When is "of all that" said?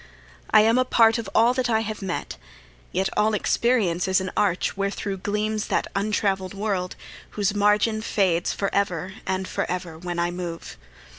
1.19-1.69